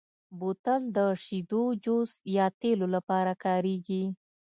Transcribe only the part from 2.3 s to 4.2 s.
یا تېلو لپاره کارېږي.